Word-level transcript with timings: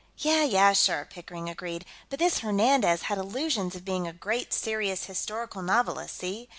"Yeh, 0.17 0.45
yeh, 0.45 0.73
sure," 0.73 1.07
Pickering 1.07 1.47
agreed. 1.47 1.85
"But 2.09 2.17
this 2.17 2.39
Hernandez 2.39 3.03
had 3.03 3.19
illusions 3.19 3.75
of 3.75 3.85
being 3.85 4.07
a 4.07 4.13
great 4.13 4.51
serious 4.51 5.05
historical 5.05 5.61
novelist, 5.61 6.17
see. 6.17 6.49